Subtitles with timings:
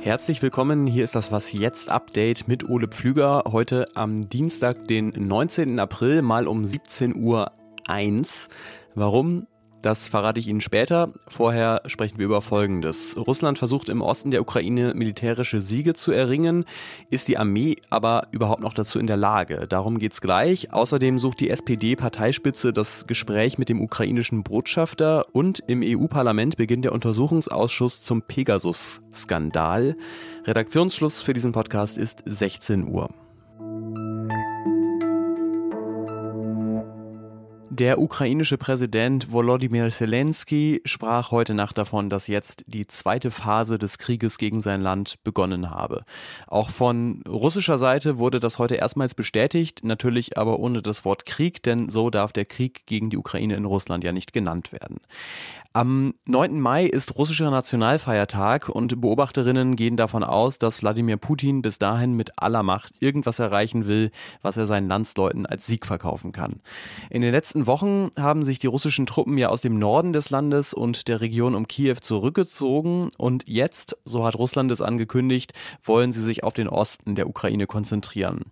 [0.00, 3.44] Herzlich willkommen, hier ist das Was jetzt Update mit Ole Pflüger.
[3.52, 5.78] Heute am Dienstag, den 19.
[5.78, 7.52] April, mal um 17.01 Uhr.
[8.96, 9.46] Warum?
[9.82, 11.10] Das verrate ich Ihnen später.
[11.26, 13.16] Vorher sprechen wir über Folgendes.
[13.16, 16.64] Russland versucht im Osten der Ukraine militärische Siege zu erringen.
[17.10, 19.66] Ist die Armee aber überhaupt noch dazu in der Lage?
[19.68, 20.72] Darum geht's gleich.
[20.72, 26.92] Außerdem sucht die SPD-Parteispitze das Gespräch mit dem ukrainischen Botschafter und im EU-Parlament beginnt der
[26.92, 29.96] Untersuchungsausschuss zum Pegasus-Skandal.
[30.44, 33.08] Redaktionsschluss für diesen Podcast ist 16 Uhr.
[37.74, 43.96] Der ukrainische Präsident Volodymyr Zelensky sprach heute Nacht davon, dass jetzt die zweite Phase des
[43.96, 46.04] Krieges gegen sein Land begonnen habe.
[46.46, 51.62] Auch von russischer Seite wurde das heute erstmals bestätigt, natürlich aber ohne das Wort Krieg,
[51.62, 54.98] denn so darf der Krieg gegen die Ukraine in Russland ja nicht genannt werden.
[55.74, 56.60] Am 9.
[56.60, 62.32] Mai ist russischer Nationalfeiertag und Beobachterinnen gehen davon aus, dass Wladimir Putin bis dahin mit
[62.36, 64.10] aller Macht irgendwas erreichen will,
[64.42, 66.60] was er seinen Landsleuten als Sieg verkaufen kann.
[67.08, 70.74] In den letzten Wochen haben sich die russischen Truppen ja aus dem Norden des Landes
[70.74, 75.52] und der Region um Kiew zurückgezogen und jetzt, so hat Russland es angekündigt,
[75.82, 78.42] wollen sie sich auf den Osten der Ukraine konzentrieren.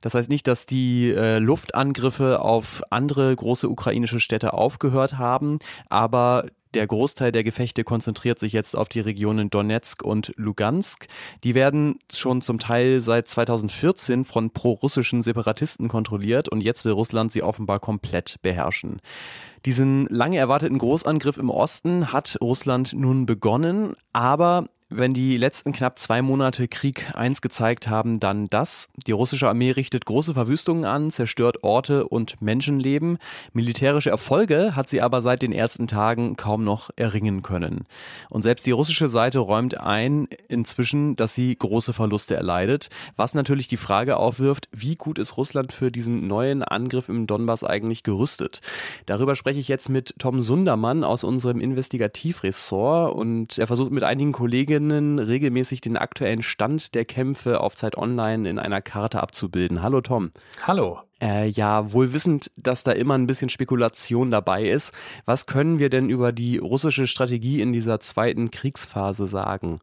[0.00, 6.46] Das heißt nicht, dass die äh, Luftangriffe auf andere große ukrainische Städte aufgehört haben, aber
[6.74, 11.06] der Großteil der Gefechte konzentriert sich jetzt auf die Regionen Donetsk und Lugansk.
[11.42, 17.32] Die werden schon zum Teil seit 2014 von pro-russischen Separatisten kontrolliert und jetzt will Russland
[17.32, 19.00] sie offenbar komplett beherrschen.
[19.64, 25.98] Diesen lange erwarteten Großangriff im Osten hat Russland nun begonnen, aber wenn die letzten knapp
[25.98, 28.90] zwei Monate Krieg eins gezeigt haben, dann das.
[29.06, 33.18] Die russische Armee richtet große Verwüstungen an, zerstört Orte und Menschenleben.
[33.54, 37.86] Militärische Erfolge hat sie aber seit den ersten Tagen kaum noch erringen können.
[38.28, 43.68] Und selbst die russische Seite räumt ein inzwischen, dass sie große Verluste erleidet, was natürlich
[43.68, 48.60] die Frage aufwirft, wie gut ist Russland für diesen neuen Angriff im Donbass eigentlich gerüstet?
[49.06, 54.32] Darüber spreche ich jetzt mit Tom Sundermann aus unserem Investigativressort und er versucht mit einigen
[54.32, 59.82] Kollegen Kolleginnen regelmäßig den aktuellen Stand der Kämpfe auf Zeit Online in einer Karte abzubilden.
[59.82, 60.30] Hallo Tom.
[60.62, 60.98] Hallo.
[61.22, 64.92] Äh, ja, wohl wissend, dass da immer ein bisschen Spekulation dabei ist.
[65.24, 69.80] Was können wir denn über die russische Strategie in dieser zweiten Kriegsphase sagen?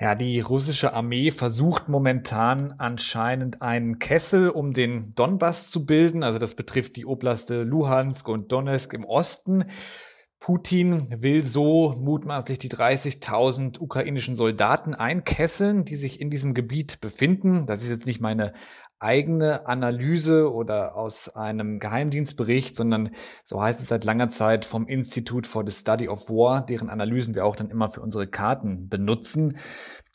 [0.00, 6.22] Ja, die russische Armee versucht momentan anscheinend einen Kessel um den Donbass zu bilden.
[6.22, 9.64] Also das betrifft die Oblaste Luhansk und Donetsk im Osten.
[10.38, 17.66] Putin will so mutmaßlich die 30.000 ukrainischen Soldaten einkesseln, die sich in diesem Gebiet befinden.
[17.66, 18.52] Das ist jetzt nicht meine
[18.98, 23.10] eigene Analyse oder aus einem Geheimdienstbericht, sondern
[23.44, 27.34] so heißt es seit langer Zeit vom Institute for the Study of War, deren Analysen
[27.34, 29.58] wir auch dann immer für unsere Karten benutzen.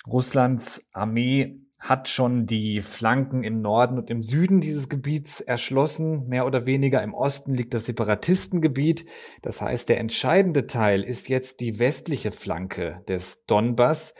[0.07, 6.27] Russlands Armee hat schon die Flanken im Norden und im Süden dieses Gebiets erschlossen.
[6.27, 9.05] Mehr oder weniger im Osten liegt das Separatistengebiet.
[9.41, 14.13] Das heißt, der entscheidende Teil ist jetzt die westliche Flanke des Donbass.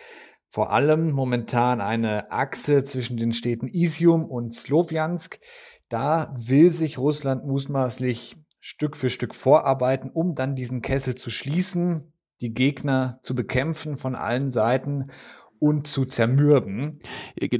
[0.50, 5.40] Vor allem momentan eine Achse zwischen den Städten Isium und Sloviansk.
[5.88, 12.12] Da will sich Russland mutmaßlich Stück für Stück vorarbeiten, um dann diesen Kessel zu schließen,
[12.42, 15.12] die Gegner zu bekämpfen von allen Seiten
[15.62, 16.98] und zu zermürben.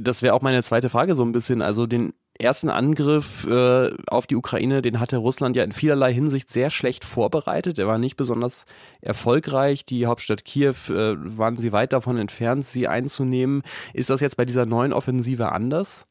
[0.00, 1.62] Das wäre auch meine zweite Frage so ein bisschen.
[1.62, 6.50] Also den ersten Angriff äh, auf die Ukraine, den hatte Russland ja in vielerlei Hinsicht
[6.50, 7.78] sehr schlecht vorbereitet.
[7.78, 8.64] Er war nicht besonders
[9.00, 9.86] erfolgreich.
[9.86, 13.62] Die Hauptstadt Kiew äh, waren sie weit davon entfernt, sie einzunehmen.
[13.94, 16.06] Ist das jetzt bei dieser neuen Offensive anders?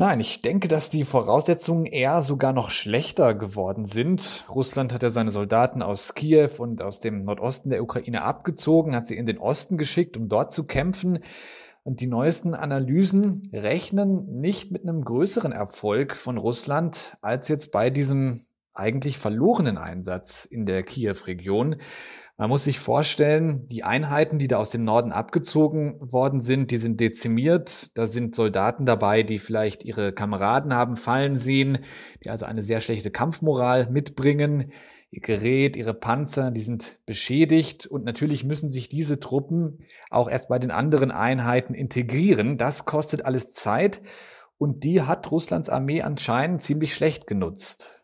[0.00, 4.46] Nein, ich denke, dass die Voraussetzungen eher sogar noch schlechter geworden sind.
[4.48, 9.06] Russland hat ja seine Soldaten aus Kiew und aus dem Nordosten der Ukraine abgezogen, hat
[9.06, 11.18] sie in den Osten geschickt, um dort zu kämpfen.
[11.82, 17.90] Und die neuesten Analysen rechnen nicht mit einem größeren Erfolg von Russland als jetzt bei
[17.90, 18.40] diesem
[18.74, 21.76] eigentlich verlorenen Einsatz in der Kiew-Region.
[22.36, 26.78] Man muss sich vorstellen, die Einheiten, die da aus dem Norden abgezogen worden sind, die
[26.78, 27.96] sind dezimiert.
[27.98, 31.78] Da sind Soldaten dabei, die vielleicht ihre Kameraden haben fallen sehen,
[32.24, 34.72] die also eine sehr schlechte Kampfmoral mitbringen.
[35.10, 40.48] Ihr Gerät, ihre Panzer, die sind beschädigt und natürlich müssen sich diese Truppen auch erst
[40.48, 42.56] bei den anderen Einheiten integrieren.
[42.56, 44.00] Das kostet alles Zeit
[44.56, 47.99] und die hat Russlands Armee anscheinend ziemlich schlecht genutzt.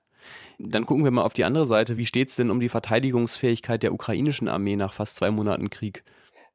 [0.58, 1.98] Dann gucken wir mal auf die andere Seite.
[1.98, 6.04] Wie steht es denn um die Verteidigungsfähigkeit der ukrainischen Armee nach fast zwei Monaten Krieg?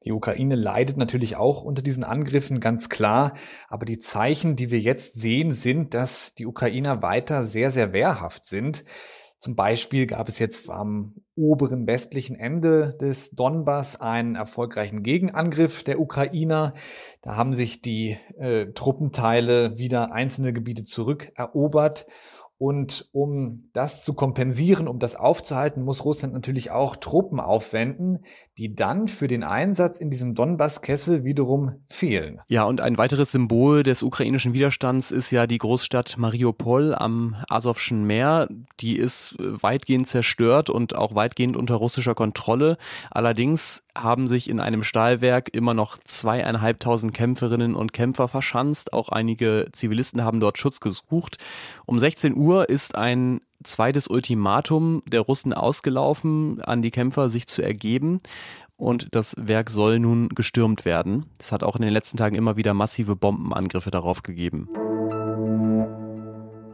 [0.03, 3.33] Die Ukraine leidet natürlich auch unter diesen Angriffen, ganz klar.
[3.69, 8.45] Aber die Zeichen, die wir jetzt sehen, sind, dass die Ukrainer weiter sehr, sehr wehrhaft
[8.45, 8.83] sind.
[9.37, 15.99] Zum Beispiel gab es jetzt am oberen westlichen Ende des Donbass einen erfolgreichen Gegenangriff der
[15.99, 16.73] Ukrainer.
[17.21, 22.05] Da haben sich die äh, Truppenteile wieder einzelne Gebiete zurückerobert.
[22.61, 28.19] Und um das zu kompensieren, um das aufzuhalten, muss Russland natürlich auch Truppen aufwenden,
[28.59, 32.39] die dann für den Einsatz in diesem Donbass-Kessel wiederum fehlen.
[32.49, 38.05] Ja, und ein weiteres Symbol des ukrainischen Widerstands ist ja die Großstadt Mariupol am Asowschen
[38.05, 38.47] Meer.
[38.79, 42.77] Die ist weitgehend zerstört und auch weitgehend unter russischer Kontrolle.
[43.09, 48.93] Allerdings haben sich in einem Stahlwerk immer noch zweieinhalbtausend Kämpferinnen und Kämpfer verschanzt.
[48.93, 51.37] Auch einige Zivilisten haben dort Schutz gesucht.
[51.87, 57.61] Um 16 Uhr ist ein zweites Ultimatum der Russen ausgelaufen, an die Kämpfer sich zu
[57.61, 58.19] ergeben.
[58.77, 61.27] Und das Werk soll nun gestürmt werden.
[61.39, 64.67] Es hat auch in den letzten Tagen immer wieder massive Bombenangriffe darauf gegeben.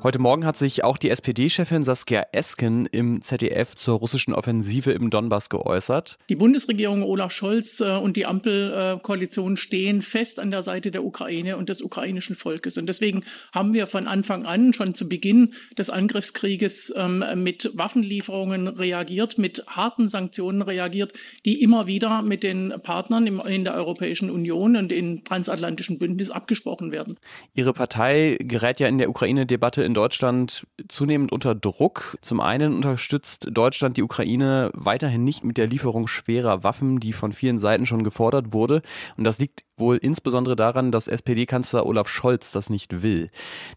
[0.04, 5.10] Heute Morgen hat sich auch die SPD-Chefin Saskia Esken im ZDF zur russischen Offensive im
[5.10, 6.20] Donbass geäußert.
[6.30, 11.58] Die Bundesregierung Olaf Scholz äh, und die Ampelkoalition stehen fest an der Seite der Ukraine
[11.58, 12.78] und des ukrainischen Volkes.
[12.78, 18.68] Und deswegen haben wir von Anfang an, schon zu Beginn des Angriffskrieges, ähm, mit Waffenlieferungen
[18.68, 21.14] reagiert, mit harten Sanktionen reagiert,
[21.44, 26.92] die immer wieder mit den Partnern in der Europäischen Union und im transatlantischen Bündnis abgesprochen
[26.92, 27.18] werden.
[27.56, 32.18] Ihre Partei gerät ja in der Ukraine-Debatte in Deutschland zunehmend unter Druck.
[32.22, 37.32] Zum einen unterstützt Deutschland die Ukraine weiterhin nicht mit der Lieferung schwerer Waffen, die von
[37.32, 38.82] vielen Seiten schon gefordert wurde.
[39.16, 43.30] Und das liegt wohl insbesondere daran, dass SPD-Kanzler Olaf Scholz das nicht will.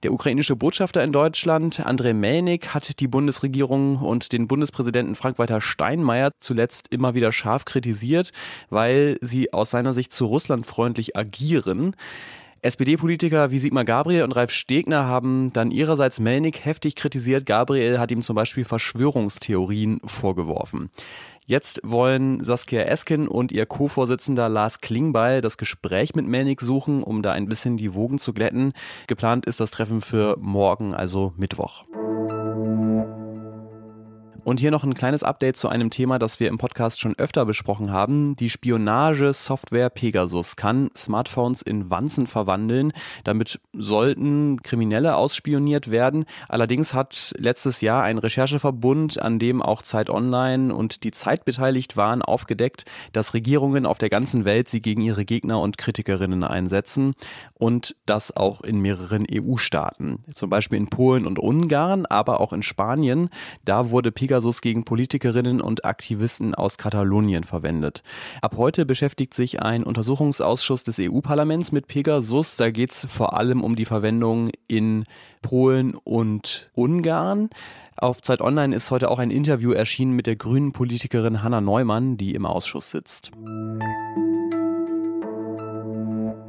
[0.02, 6.32] Der ukrainische Botschafter in Deutschland, Andrei Melnik, hat die Bundesregierung und den Bundespräsidenten Frank-Walter Steinmeier
[6.40, 8.32] zuletzt immer wieder scharf kritisiert,
[8.68, 11.94] weil sie aus seiner Sicht zu Russland freundlich agieren.
[12.62, 17.46] SPD-Politiker wie Sigmar Gabriel und Ralf Stegner haben dann ihrerseits Melnik heftig kritisiert.
[17.46, 20.90] Gabriel hat ihm zum Beispiel Verschwörungstheorien vorgeworfen.
[21.46, 27.22] Jetzt wollen Saskia Esken und ihr Co-Vorsitzender Lars Klingbeil das Gespräch mit Melnik suchen, um
[27.22, 28.72] da ein bisschen die Wogen zu glätten.
[29.06, 31.86] Geplant ist das Treffen für morgen, also Mittwoch.
[34.42, 37.44] Und hier noch ein kleines Update zu einem Thema, das wir im Podcast schon öfter
[37.44, 38.37] besprochen haben.
[38.37, 42.92] Die Spionage-Software Pegasus kann Smartphones in Wanzen verwandeln.
[43.25, 46.25] Damit sollten Kriminelle ausspioniert werden.
[46.48, 51.96] Allerdings hat letztes Jahr ein Rechercheverbund, an dem auch Zeit Online und die Zeit beteiligt
[51.96, 57.14] waren, aufgedeckt, dass Regierungen auf der ganzen Welt sie gegen ihre Gegner und Kritikerinnen einsetzen
[57.54, 60.25] und das auch in mehreren EU-Staaten.
[60.34, 63.28] Zum Beispiel in Polen und Ungarn, aber auch in Spanien.
[63.64, 68.02] Da wurde Pegasus Pegasus gegen Politikerinnen und Aktivisten aus Katalonien verwendet.
[68.40, 72.56] Ab heute beschäftigt sich ein Untersuchungsausschuss des EU-Parlaments mit Pegasus.
[72.56, 75.04] Da geht es vor allem um die Verwendung in
[75.42, 77.50] Polen und Ungarn.
[77.98, 82.16] Auf Zeit Online ist heute auch ein Interview erschienen mit der grünen Politikerin Hanna Neumann,
[82.16, 83.32] die im Ausschuss sitzt.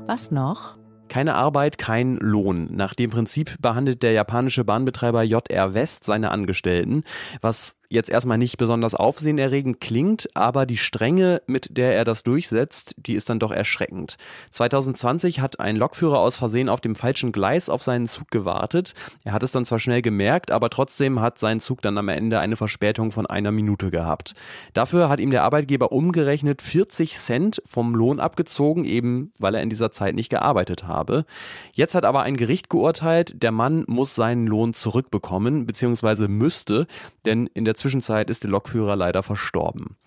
[0.07, 0.77] Was noch?
[1.09, 2.69] Keine Arbeit, kein Lohn.
[2.71, 7.03] Nach dem Prinzip behandelt der japanische Bahnbetreiber JR West seine Angestellten,
[7.41, 12.95] was jetzt erstmal nicht besonders aufsehenerregend klingt, aber die Strenge, mit der er das durchsetzt,
[12.97, 14.17] die ist dann doch erschreckend.
[14.51, 18.93] 2020 hat ein Lokführer aus Versehen auf dem falschen Gleis auf seinen Zug gewartet.
[19.25, 22.39] Er hat es dann zwar schnell gemerkt, aber trotzdem hat sein Zug dann am Ende
[22.39, 24.35] eine Verspätung von einer Minute gehabt.
[24.73, 29.69] Dafür hat ihm der Arbeitgeber umgerechnet 40 Cent vom Lohn abgezogen, eben weil er in
[29.69, 31.25] dieser Zeit nicht gearbeitet habe.
[31.73, 36.87] Jetzt hat aber ein Gericht geurteilt, der Mann muss seinen Lohn zurückbekommen, beziehungsweise müsste,
[37.25, 39.97] denn in der Zwischenzeit ist der Lokführer leider verstorben.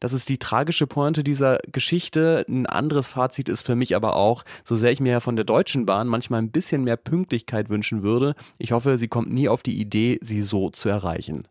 [0.00, 2.44] Das ist die tragische Pointe dieser Geschichte.
[2.48, 5.44] Ein anderes Fazit ist für mich aber auch, so sehr ich mir ja von der
[5.44, 9.62] Deutschen Bahn manchmal ein bisschen mehr Pünktlichkeit wünschen würde, ich hoffe, sie kommt nie auf
[9.62, 11.46] die Idee, sie so zu erreichen.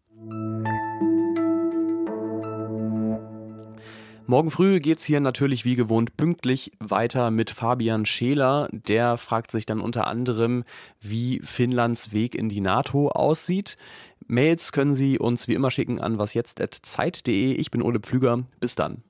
[4.29, 8.69] Morgen früh geht's hier natürlich wie gewohnt pünktlich weiter mit Fabian Scheler.
[8.71, 10.65] Der fragt sich dann unter anderem,
[10.99, 13.75] wie Finnlands Weg in die NATO aussieht.
[14.31, 17.53] Mails können Sie uns wie immer schicken an wasjetzt.zeit.de.
[17.53, 18.43] Ich bin Ole Pflüger.
[18.59, 19.01] Bis dann.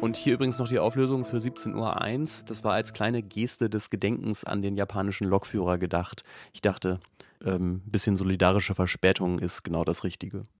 [0.00, 2.46] Und hier übrigens noch die Auflösung für 17.01 Uhr.
[2.46, 6.22] Das war als kleine Geste des Gedenkens an den japanischen Lokführer gedacht.
[6.52, 7.00] Ich dachte,
[7.44, 10.44] ein ähm, bisschen solidarische Verspätung ist genau das Richtige.